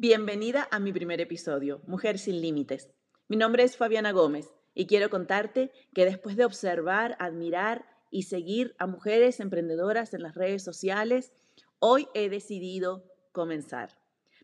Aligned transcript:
Bienvenida 0.00 0.68
a 0.70 0.78
mi 0.78 0.92
primer 0.92 1.20
episodio, 1.20 1.82
Mujer 1.88 2.20
sin 2.20 2.40
Límites. 2.40 2.88
Mi 3.26 3.36
nombre 3.36 3.64
es 3.64 3.76
Fabiana 3.76 4.12
Gómez 4.12 4.54
y 4.72 4.86
quiero 4.86 5.10
contarte 5.10 5.72
que 5.92 6.04
después 6.04 6.36
de 6.36 6.44
observar, 6.44 7.16
admirar 7.18 7.84
y 8.08 8.22
seguir 8.22 8.76
a 8.78 8.86
mujeres 8.86 9.40
emprendedoras 9.40 10.14
en 10.14 10.22
las 10.22 10.36
redes 10.36 10.62
sociales, 10.62 11.32
hoy 11.80 12.06
he 12.14 12.28
decidido 12.28 13.02
comenzar. 13.32 13.98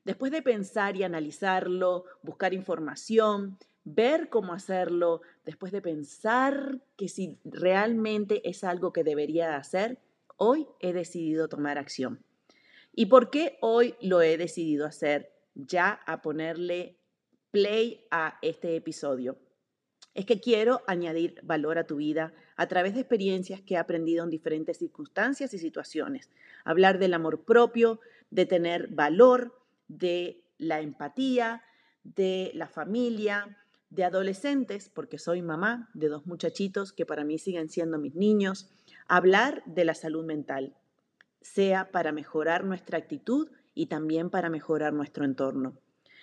Después 0.05 0.33
de 0.33 0.43
pensar 0.43 0.97
y 0.97 1.05
analizarlo, 1.05 2.05
buscar 2.23 2.53
información, 2.53 3.57
ver 3.85 4.31
cómo 4.31 4.55
hacerlo, 4.55 5.21
después 5.45 5.71
de 5.71 5.83
pensar 5.83 6.81
que 6.97 7.07
si 7.07 7.39
realmente 7.45 8.43
es 8.51 8.65
algo 8.65 8.93
que 8.93 9.05
debería 9.05 9.55
hacer, 9.55 10.01
hoy 10.37 10.67
he 10.81 10.93
decidido 10.93 11.47
tomar 11.47 11.79
acción. 11.79 12.25
¿Y 12.93 13.07
por 13.07 13.31
qué 13.31 13.57
hoy 13.61 13.95
lo 14.01 14.21
he 14.21 14.37
decidido 14.37 14.85
hacer? 14.85 15.34
Ya 15.55 16.01
a 16.07 16.23
ponerle 16.23 16.99
play 17.51 18.07
a 18.11 18.39
este 18.43 18.77
episodio. 18.77 19.39
Es 20.15 20.27
que 20.27 20.41
quiero 20.41 20.83
añadir 20.87 21.41
valor 21.43 21.79
a 21.79 21.87
tu 21.87 21.97
vida 21.97 22.33
a 22.57 22.67
través 22.69 22.95
de 22.95 23.01
experiencias 23.01 23.61
que 23.61 23.75
he 23.75 23.79
aprendido 23.79 24.25
en 24.25 24.31
diferentes 24.31 24.79
circunstancias 24.79 25.55
y 25.55 25.59
situaciones. 25.59 26.31
Hablar 26.65 26.99
del 26.99 27.15
amor 27.15 27.45
propio, 27.45 28.01
de 28.31 28.47
tener 28.47 28.89
valor, 28.89 29.59
de 29.89 30.45
la 30.59 30.81
empatía, 30.81 31.63
de 32.03 32.51
la 32.55 32.69
familia, 32.69 33.57
de 33.91 34.05
adolescentes, 34.05 34.89
porque 34.89 35.19
soy 35.19 35.43
mamá 35.43 35.91
de 35.95 36.09
dos 36.09 36.27
muchachitos 36.27 36.93
que 36.93 37.07
para 37.07 37.25
mí 37.25 37.39
siguen 37.39 37.69
siendo 37.69 37.99
mis 37.99 38.15
niños, 38.15 38.71
hablar 39.07 39.63
de 39.67 39.85
la 39.85 39.95
salud 39.95 40.25
mental, 40.25 40.75
sea 41.41 41.91
para 41.93 42.13
mejorar 42.13 42.65
nuestra 42.65 42.99
actitud 42.99 43.51
y 43.75 43.87
también 43.87 44.31
para 44.31 44.51
mejorar 44.51 44.93
nuestro 44.93 45.25
entorno. 45.25 45.79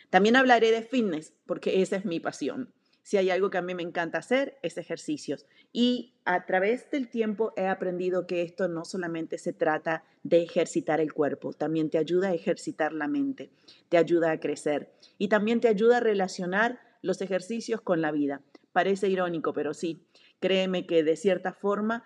También 0.09 0.35
hablaré 0.35 0.71
de 0.71 0.81
fitness, 0.81 1.33
porque 1.45 1.81
esa 1.81 1.95
es 1.95 2.05
mi 2.05 2.19
pasión. 2.19 2.73
Si 3.03 3.17
hay 3.17 3.29
algo 3.29 3.49
que 3.49 3.57
a 3.57 3.61
mí 3.61 3.73
me 3.73 3.81
encanta 3.81 4.19
hacer, 4.19 4.57
es 4.61 4.77
ejercicios. 4.77 5.45
Y 5.73 6.13
a 6.25 6.45
través 6.45 6.89
del 6.91 7.09
tiempo 7.09 7.51
he 7.55 7.67
aprendido 7.67 8.27
que 8.27 8.43
esto 8.43 8.67
no 8.67 8.85
solamente 8.85 9.37
se 9.37 9.53
trata 9.53 10.03
de 10.23 10.43
ejercitar 10.43 11.01
el 11.01 11.13
cuerpo, 11.13 11.53
también 11.53 11.89
te 11.89 11.97
ayuda 11.97 12.29
a 12.29 12.33
ejercitar 12.33 12.93
la 12.93 13.07
mente, 13.07 13.49
te 13.89 13.97
ayuda 13.97 14.31
a 14.31 14.39
crecer 14.39 14.93
y 15.17 15.29
también 15.29 15.61
te 15.61 15.67
ayuda 15.67 15.97
a 15.97 16.01
relacionar 16.01 16.79
los 17.01 17.21
ejercicios 17.21 17.81
con 17.81 18.01
la 18.01 18.11
vida. 18.11 18.41
Parece 18.71 19.07
irónico, 19.07 19.53
pero 19.53 19.73
sí, 19.73 20.05
créeme 20.39 20.85
que 20.85 21.03
de 21.03 21.15
cierta 21.15 21.53
forma 21.53 22.03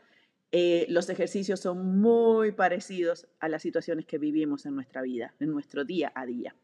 eh, 0.57 0.85
los 0.87 1.09
ejercicios 1.09 1.59
son 1.59 1.99
muy 1.99 2.53
parecidos 2.53 3.27
a 3.41 3.49
las 3.49 3.61
situaciones 3.61 4.05
que 4.05 4.17
vivimos 4.17 4.65
en 4.65 4.73
nuestra 4.73 5.01
vida, 5.01 5.35
en 5.41 5.51
nuestro 5.51 5.83
día 5.83 6.13
a 6.15 6.25
día. 6.25 6.55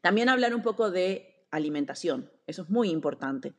También 0.00 0.28
hablar 0.28 0.54
un 0.54 0.62
poco 0.62 0.88
de 0.92 1.44
alimentación, 1.50 2.30
eso 2.46 2.62
es 2.62 2.70
muy 2.70 2.90
importante 2.90 3.52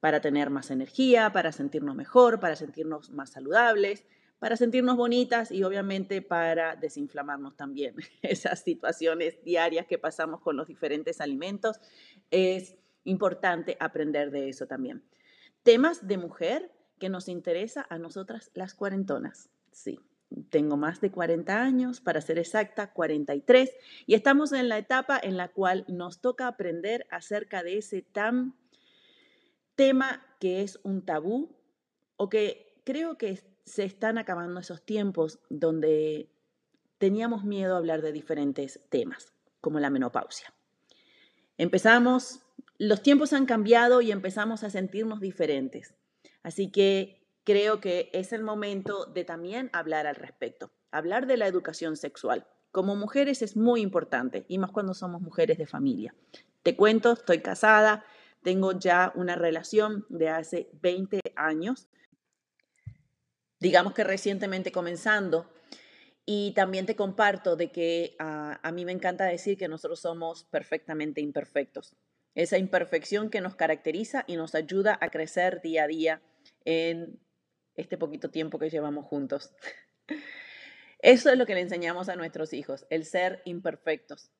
para 0.00 0.20
tener 0.20 0.50
más 0.50 0.72
energía, 0.72 1.30
para 1.30 1.52
sentirnos 1.52 1.94
mejor, 1.94 2.40
para 2.40 2.56
sentirnos 2.56 3.12
más 3.12 3.30
saludables, 3.30 4.04
para 4.40 4.56
sentirnos 4.56 4.96
bonitas 4.96 5.52
y 5.52 5.62
obviamente 5.62 6.20
para 6.20 6.74
desinflamarnos 6.74 7.56
también. 7.56 7.94
Esas 8.22 8.64
situaciones 8.64 9.44
diarias 9.44 9.86
que 9.86 9.98
pasamos 9.98 10.40
con 10.40 10.56
los 10.56 10.66
diferentes 10.66 11.20
alimentos, 11.20 11.80
es 12.32 12.74
importante 13.04 13.76
aprender 13.78 14.32
de 14.32 14.48
eso 14.48 14.66
también. 14.66 15.04
Temas 15.62 16.08
de 16.08 16.18
mujer 16.18 16.79
que 17.00 17.08
nos 17.08 17.28
interesa 17.28 17.84
a 17.90 17.98
nosotras 17.98 18.52
las 18.54 18.74
cuarentonas. 18.74 19.48
Sí, 19.72 19.98
tengo 20.50 20.76
más 20.76 21.00
de 21.00 21.10
40 21.10 21.60
años, 21.60 22.00
para 22.00 22.20
ser 22.20 22.38
exacta, 22.38 22.92
43, 22.92 23.70
y 24.06 24.14
estamos 24.14 24.52
en 24.52 24.68
la 24.68 24.78
etapa 24.78 25.18
en 25.20 25.36
la 25.36 25.48
cual 25.48 25.84
nos 25.88 26.20
toca 26.20 26.46
aprender 26.46 27.06
acerca 27.10 27.64
de 27.64 27.78
ese 27.78 28.02
tan 28.02 28.54
tema 29.74 30.24
que 30.38 30.62
es 30.62 30.78
un 30.84 31.04
tabú 31.04 31.56
o 32.16 32.28
que 32.28 32.80
creo 32.84 33.18
que 33.18 33.40
se 33.64 33.84
están 33.84 34.18
acabando 34.18 34.60
esos 34.60 34.82
tiempos 34.82 35.40
donde 35.48 36.28
teníamos 36.98 37.44
miedo 37.44 37.74
a 37.74 37.78
hablar 37.78 38.02
de 38.02 38.12
diferentes 38.12 38.80
temas, 38.90 39.32
como 39.60 39.80
la 39.80 39.90
menopausia. 39.90 40.52
Empezamos, 41.56 42.40
los 42.78 43.02
tiempos 43.02 43.32
han 43.32 43.46
cambiado 43.46 44.00
y 44.00 44.12
empezamos 44.12 44.64
a 44.64 44.70
sentirnos 44.70 45.20
diferentes. 45.20 45.94
Así 46.42 46.70
que 46.70 47.26
creo 47.44 47.80
que 47.80 48.10
es 48.12 48.32
el 48.32 48.42
momento 48.42 49.06
de 49.06 49.24
también 49.24 49.70
hablar 49.72 50.06
al 50.06 50.16
respecto, 50.16 50.72
hablar 50.90 51.26
de 51.26 51.36
la 51.36 51.46
educación 51.46 51.96
sexual. 51.96 52.46
Como 52.70 52.96
mujeres 52.96 53.42
es 53.42 53.56
muy 53.56 53.80
importante, 53.80 54.44
y 54.48 54.58
más 54.58 54.70
cuando 54.70 54.94
somos 54.94 55.20
mujeres 55.20 55.58
de 55.58 55.66
familia. 55.66 56.14
Te 56.62 56.76
cuento, 56.76 57.12
estoy 57.12 57.40
casada, 57.40 58.04
tengo 58.42 58.78
ya 58.78 59.12
una 59.14 59.34
relación 59.34 60.06
de 60.08 60.28
hace 60.28 60.70
20 60.80 61.20
años 61.36 61.88
digamos 63.60 63.92
que 63.92 64.02
recientemente 64.02 64.72
comenzando. 64.72 65.48
Y 66.26 66.52
también 66.52 66.86
te 66.86 66.96
comparto 66.96 67.56
de 67.56 67.70
que 67.70 68.16
ah, 68.18 68.60
a 68.62 68.72
mí 68.72 68.84
me 68.84 68.92
encanta 68.92 69.24
decir 69.24 69.56
que 69.56 69.68
nosotros 69.68 70.00
somos 70.00 70.44
perfectamente 70.44 71.20
imperfectos. 71.20 71.94
Esa 72.34 72.58
imperfección 72.58 73.30
que 73.30 73.40
nos 73.40 73.56
caracteriza 73.56 74.24
y 74.26 74.36
nos 74.36 74.54
ayuda 74.54 74.96
a 75.00 75.10
crecer 75.10 75.60
día 75.60 75.84
a 75.84 75.86
día 75.88 76.22
en 76.64 77.18
este 77.74 77.98
poquito 77.98 78.30
tiempo 78.30 78.58
que 78.58 78.70
llevamos 78.70 79.06
juntos. 79.06 79.52
Eso 81.02 81.30
es 81.30 81.38
lo 81.38 81.46
que 81.46 81.54
le 81.54 81.62
enseñamos 81.62 82.08
a 82.08 82.16
nuestros 82.16 82.52
hijos, 82.52 82.86
el 82.90 83.04
ser 83.06 83.40
imperfectos, 83.44 84.30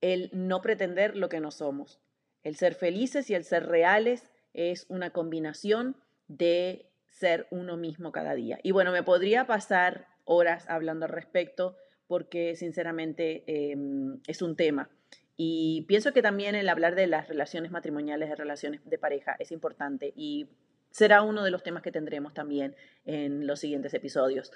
el 0.00 0.30
no 0.32 0.60
pretender 0.60 1.16
lo 1.16 1.28
que 1.28 1.40
no 1.40 1.50
somos. 1.50 2.00
El 2.42 2.56
ser 2.56 2.74
felices 2.74 3.30
y 3.30 3.34
el 3.34 3.44
ser 3.44 3.66
reales 3.66 4.30
es 4.52 4.84
una 4.88 5.10
combinación 5.10 5.96
de 6.28 6.90
ser 7.08 7.46
uno 7.50 7.76
mismo 7.76 8.12
cada 8.12 8.34
día. 8.34 8.58
Y 8.62 8.72
bueno, 8.72 8.92
me 8.92 9.02
podría 9.02 9.46
pasar 9.46 10.08
horas 10.24 10.68
hablando 10.68 11.06
al 11.06 11.12
respecto 11.12 11.76
porque 12.06 12.56
sinceramente 12.56 13.44
em, 13.46 14.20
es 14.26 14.42
un 14.42 14.56
tema. 14.56 14.90
Y 15.36 15.86
pienso 15.88 16.12
que 16.12 16.20
también 16.20 16.54
el 16.54 16.68
hablar 16.68 16.94
de 16.94 17.06
las 17.06 17.28
relaciones 17.28 17.70
matrimoniales, 17.70 18.28
de 18.28 18.36
relaciones 18.36 18.84
de 18.84 18.98
pareja, 18.98 19.34
es 19.38 19.50
importante 19.50 20.12
y 20.14 20.48
será 20.92 21.22
uno 21.22 21.42
de 21.42 21.50
los 21.50 21.64
temas 21.64 21.82
que 21.82 21.90
tendremos 21.90 22.32
también 22.32 22.76
en 23.04 23.46
los 23.46 23.58
siguientes 23.58 23.92
episodios. 23.94 24.52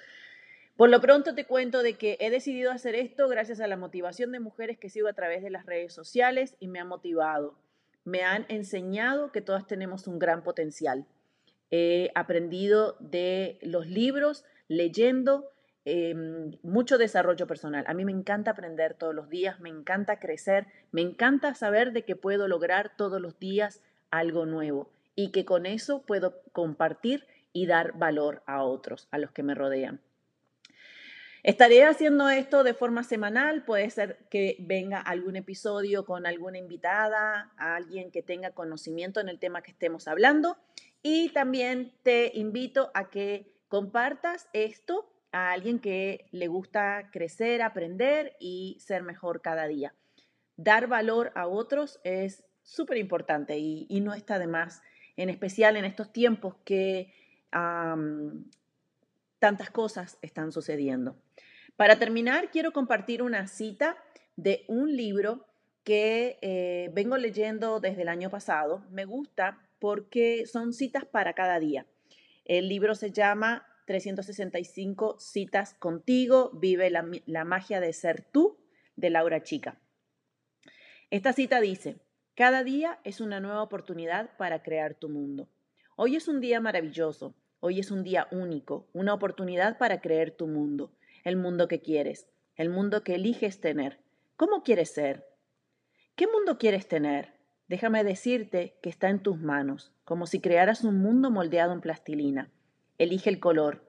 Por 0.77 0.91
lo 0.91 1.01
pronto 1.01 1.35
te 1.35 1.47
cuento 1.47 1.83
de 1.83 1.95
que 1.95 2.17
he 2.21 2.31
decidido 2.31 2.71
hacer 2.71 2.95
esto 2.95 3.29
gracias 3.29 3.61
a 3.61 3.67
la 3.67 3.77
motivación 3.77 4.31
de 4.31 4.41
mujeres 4.41 4.79
que 4.79 4.91
sigo 4.91 5.09
a 5.09 5.15
través 5.15 5.43
de 5.43 5.51
las 5.51 5.67
redes 5.67 5.93
sociales 5.93 6.55
y 6.61 6.69
me 6.69 6.79
ha 6.79 6.85
motivado. 6.85 7.59
Me 8.05 8.23
han 8.23 8.47
enseñado 8.49 9.33
que 9.33 9.41
todas 9.41 9.67
tenemos 9.67 10.07
un 10.07 10.19
gran 10.19 10.45
potencial 10.45 11.07
He 11.71 12.13
aprendido 12.15 12.97
de 13.01 13.59
los 13.61 13.89
libros, 13.89 14.45
leyendo, 14.69 15.51
em, 15.85 16.53
mucho 16.63 16.97
desarrollo 16.97 17.47
personal. 17.47 17.85
A 17.89 17.95
mí 17.95 18.05
me 18.05 18.13
encanta 18.13 18.53
aprender 18.53 18.95
todos 18.95 19.15
los 19.15 19.29
días, 19.29 19.59
me 19.61 19.69
encanta 19.69 20.21
crecer, 20.21 20.67
me 20.93 21.01
encanta 21.01 21.55
saber 21.55 21.93
de 21.93 22.03
que 22.03 22.15
puedo 22.15 22.47
lograr 22.47 22.97
todos 22.97 23.21
los 23.21 23.39
días 23.39 23.83
algo 24.11 24.47
nuevo 24.47 24.91
y 25.17 25.33
que 25.33 25.45
con 25.45 25.67
eso 25.67 26.03
puedo 26.03 26.41
compartir 26.53 27.27
y 27.53 27.67
dar 27.67 27.99
valor 27.99 28.43
a 28.47 28.63
otros, 28.63 29.09
a 29.11 29.19
los 29.19 29.33
que 29.33 29.43
me 29.43 29.55
rodean. 29.55 30.01
Estaré 31.43 31.85
haciendo 31.85 32.29
esto 32.29 32.65
de 32.65 32.75
forma 32.75 33.05
semanal, 33.05 33.65
puede 33.65 33.89
ser 33.91 34.19
que 34.31 34.57
venga 34.61 35.01
algún 35.01 35.37
episodio 35.37 36.05
con 36.05 36.27
alguna 36.27 36.59
invitada, 36.59 37.53
alguien 37.57 38.11
que 38.11 38.23
tenga 38.23 38.51
conocimiento 38.51 39.21
en 39.21 39.29
el 39.29 39.39
tema 39.39 39.63
que 39.63 39.71
estemos 39.71 40.09
hablando 40.09 40.57
y 41.03 41.29
también 41.29 41.93
te 42.03 42.33
invito 42.35 42.91
a 42.95 43.11
que 43.11 43.55
compartas 43.69 44.49
esto 44.53 45.09
a 45.31 45.53
alguien 45.53 45.79
que 45.79 46.27
le 46.33 46.49
gusta 46.49 47.11
crecer, 47.13 47.63
aprender 47.63 48.37
y 48.41 48.77
ser 48.81 49.03
mejor 49.03 49.41
cada 49.41 49.69
día. 49.69 49.95
Dar 50.57 50.89
valor 50.89 51.31
a 51.37 51.47
otros 51.47 52.01
es 52.03 52.43
súper 52.63 52.97
importante 52.97 53.59
y, 53.59 54.01
no 54.01 54.15
está 54.15 54.39
de 54.39 54.49
más, 54.49 54.83
en 55.17 55.31
especial 55.31 55.77
en 55.77 55.85
estos 55.85 56.13
tiempos 56.13 56.57
que 56.65 57.13
tantas 59.39 59.71
cosas 59.71 60.19
están 60.23 60.53
sucediendo. 60.53 61.17
Para 61.77 61.99
terminar, 61.99 62.51
quiero 62.51 62.73
compartir 62.73 63.23
una 63.23 63.47
cita 63.47 63.97
de 64.37 64.65
un 64.69 64.97
libro 64.97 65.47
que 65.85 66.39
eh, 66.43 66.91
vengo 66.93 67.17
leyendo 67.17 67.81
desde 67.81 68.03
el 68.03 68.09
año 68.09 68.31
pasado. 68.31 68.85
Me 68.91 69.05
gusta 69.05 69.59
porque 69.79 70.47
son 70.47 70.73
citas 70.73 71.05
para 71.05 71.35
cada 71.35 71.61
día. 71.61 71.87
El 72.45 72.69
libro 72.69 72.95
se 72.95 73.13
llama 73.13 73.67
365 73.87 75.19
citas 75.21 75.75
contigo, 75.75 76.51
vive 76.55 76.91
la, 76.91 77.09
la 77.27 77.45
magia 77.45 77.81
de 77.81 77.93
ser 77.93 78.23
tú, 78.23 78.59
de 78.97 79.11
Laura 79.11 79.43
Chica. 79.43 79.79
Esta 81.11 81.33
cita 81.33 81.61
dice, 81.61 81.99
cada 82.37 82.65
día 82.65 83.01
es 83.03 83.23
una 83.23 83.41
nueva 83.41 83.63
oportunidad 83.63 84.37
para 84.37 84.63
crear 84.63 84.95
tu 84.95 85.09
mundo. 85.09 85.49
Hoy 85.97 86.17
es 86.17 86.29
un 86.29 86.43
día 86.43 86.61
maravilloso, 86.61 87.35
hoy 87.61 87.81
es 87.81 87.91
un 87.91 88.05
día 88.05 88.29
único, 88.31 88.91
una 88.93 89.15
oportunidad 89.15 89.79
para 89.79 90.03
crear 90.03 90.33
tu 90.33 90.47
mundo, 90.47 90.93
el 91.25 91.37
mundo 91.37 91.67
que 91.67 91.81
quieres, 91.81 92.29
el 92.55 92.69
mundo 92.69 93.03
que 93.03 93.15
eliges 93.15 93.63
tener. 93.63 94.01
¿Cómo 94.37 94.63
quieres 94.63 94.91
ser? 94.91 95.25
¿Qué 96.15 96.27
mundo 96.27 96.59
quieres 96.59 96.87
tener? 96.87 97.33
Déjame 97.69 98.05
decirte 98.05 98.77
que 98.83 98.91
está 98.91 99.09
en 99.09 99.23
tus 99.23 99.41
manos, 99.41 99.95
como 100.05 100.27
si 100.27 100.39
crearas 100.39 100.85
un 100.85 101.01
mundo 101.01 101.31
moldeado 101.31 101.73
en 101.73 101.81
plastilina. 101.81 102.51
Elige 102.99 103.31
el 103.31 103.41
color. 103.41 103.83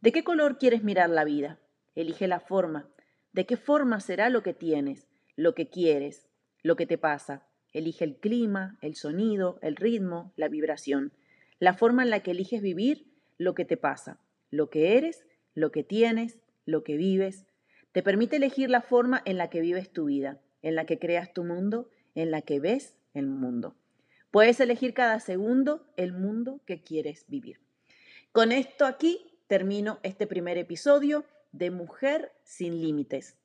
¿De 0.00 0.10
qué 0.10 0.24
color 0.24 0.56
quieres 0.56 0.82
mirar 0.82 1.10
la 1.10 1.24
vida? 1.24 1.58
Elige 1.94 2.28
la 2.28 2.40
forma. 2.40 2.88
¿De 3.34 3.44
qué 3.44 3.58
forma 3.58 4.00
será 4.00 4.30
lo 4.30 4.42
que 4.42 4.54
tienes, 4.54 5.06
lo 5.36 5.54
que 5.54 5.68
quieres, 5.68 6.30
lo 6.62 6.76
que 6.76 6.86
te 6.86 6.96
pasa? 6.96 7.49
Elige 7.72 8.04
el 8.04 8.16
clima, 8.16 8.78
el 8.80 8.94
sonido, 8.94 9.58
el 9.62 9.76
ritmo, 9.76 10.32
la 10.36 10.48
vibración. 10.48 11.12
La 11.58 11.74
forma 11.74 12.02
en 12.02 12.10
la 12.10 12.20
que 12.20 12.32
eliges 12.32 12.62
vivir 12.62 13.06
lo 13.38 13.54
que 13.54 13.64
te 13.64 13.76
pasa, 13.76 14.18
lo 14.50 14.70
que 14.70 14.96
eres, 14.96 15.24
lo 15.54 15.70
que 15.72 15.84
tienes, 15.84 16.38
lo 16.64 16.84
que 16.84 16.96
vives. 16.96 17.46
Te 17.92 18.02
permite 18.02 18.36
elegir 18.36 18.70
la 18.70 18.80
forma 18.80 19.22
en 19.24 19.38
la 19.38 19.50
que 19.50 19.60
vives 19.60 19.90
tu 19.90 20.06
vida 20.06 20.40
en 20.62 20.74
la 20.74 20.86
que 20.86 20.98
creas 20.98 21.32
tu 21.32 21.44
mundo, 21.44 21.88
en 22.14 22.30
la 22.30 22.42
que 22.42 22.60
ves 22.60 22.96
el 23.14 23.26
mundo. 23.26 23.76
Puedes 24.30 24.60
elegir 24.60 24.94
cada 24.94 25.20
segundo 25.20 25.86
el 25.96 26.12
mundo 26.12 26.60
que 26.66 26.82
quieres 26.82 27.24
vivir. 27.28 27.60
Con 28.32 28.52
esto 28.52 28.86
aquí 28.86 29.38
termino 29.48 29.98
este 30.02 30.26
primer 30.26 30.58
episodio 30.58 31.24
de 31.52 31.70
Mujer 31.70 32.32
sin 32.44 32.80
Límites. 32.80 33.36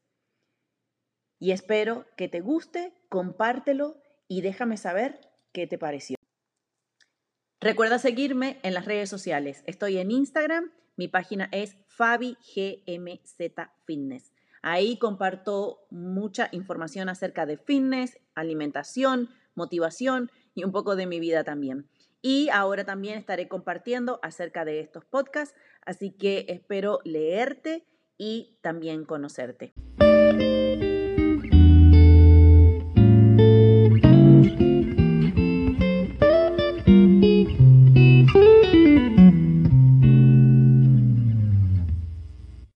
Y 1.39 1.51
espero 1.51 2.05
que 2.15 2.27
te 2.27 2.39
guste, 2.39 2.93
compártelo 3.09 3.97
y 4.27 4.41
déjame 4.41 4.77
saber 4.77 5.19
qué 5.51 5.67
te 5.67 5.77
pareció. 5.77 6.17
Recuerda 7.61 7.99
seguirme 7.99 8.59
en 8.63 8.73
las 8.73 8.85
redes 8.85 9.09
sociales. 9.09 9.63
Estoy 9.65 9.97
en 9.97 10.11
Instagram, 10.11 10.71
mi 10.97 11.07
página 11.07 11.49
es 11.51 11.77
FabiGMZ 11.87 13.35
Fitness. 13.85 14.33
Ahí 14.61 14.97
comparto 14.97 15.85
mucha 15.91 16.49
información 16.51 17.09
acerca 17.09 17.45
de 17.45 17.57
fitness, 17.57 18.17
alimentación, 18.33 19.29
motivación 19.53 20.31
y 20.53 20.63
un 20.63 20.71
poco 20.71 20.95
de 20.95 21.05
mi 21.05 21.19
vida 21.19 21.43
también. 21.43 21.87
Y 22.21 22.49
ahora 22.49 22.83
también 22.85 23.19
estaré 23.19 23.47
compartiendo 23.47 24.19
acerca 24.23 24.65
de 24.65 24.79
estos 24.79 25.05
podcasts, 25.05 25.55
así 25.81 26.11
que 26.11 26.45
espero 26.49 26.99
leerte 27.03 27.85
y 28.17 28.57
también 28.61 29.05
conocerte. 29.05 29.73